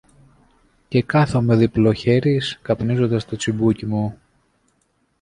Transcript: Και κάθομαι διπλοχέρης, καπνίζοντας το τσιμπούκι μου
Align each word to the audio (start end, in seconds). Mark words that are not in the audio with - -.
Και 0.87 1.03
κάθομαι 1.03 1.55
διπλοχέρης, 1.55 2.59
καπνίζοντας 2.61 3.25
το 3.25 3.35
τσιμπούκι 3.35 3.85
μου 3.85 4.19